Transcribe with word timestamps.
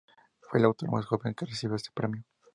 Fue 0.39 0.57
el 0.59 0.65
autor 0.65 0.89
más 0.89 1.05
joven 1.05 1.35
que 1.35 1.45
recibió 1.45 1.75
este 1.75 1.91
premio. 1.93 2.23